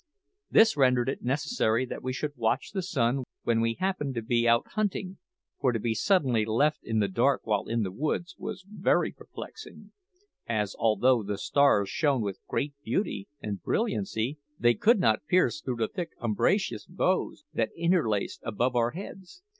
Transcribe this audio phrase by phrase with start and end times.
[0.49, 4.47] This rendered it necessary that we should watch the sun when we happened to be
[4.47, 5.19] out hunting;
[5.59, 9.91] for to be suddenly left in the dark while in the woods was very perplexing,
[10.49, 15.77] as, although the stars shone with great beauty and brilliancy, they could not pierce through
[15.77, 19.43] the thick umbrageous boughs that interlaced above our heads.